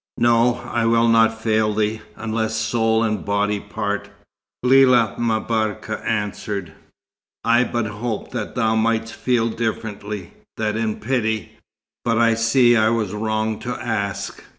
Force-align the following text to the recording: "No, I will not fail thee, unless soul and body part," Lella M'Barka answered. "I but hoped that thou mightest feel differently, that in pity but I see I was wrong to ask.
"No, 0.17 0.55
I 0.73 0.87
will 0.87 1.07
not 1.07 1.43
fail 1.43 1.75
thee, 1.75 2.01
unless 2.15 2.55
soul 2.55 3.03
and 3.03 3.23
body 3.23 3.59
part," 3.59 4.09
Lella 4.63 5.13
M'Barka 5.19 6.03
answered. 6.03 6.73
"I 7.43 7.63
but 7.65 7.85
hoped 7.85 8.31
that 8.31 8.55
thou 8.55 8.75
mightest 8.75 9.13
feel 9.13 9.49
differently, 9.49 10.33
that 10.57 10.75
in 10.75 10.99
pity 10.99 11.51
but 12.03 12.17
I 12.17 12.33
see 12.33 12.75
I 12.75 12.89
was 12.89 13.13
wrong 13.13 13.59
to 13.59 13.75
ask. 13.75 14.43